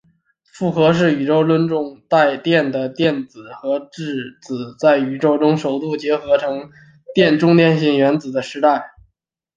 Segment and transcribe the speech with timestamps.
[0.51, 6.71] 复合是宇宙论中带电的电子和质子在宇宙中首度结合成
[7.13, 8.93] 电中性氢原子的时代。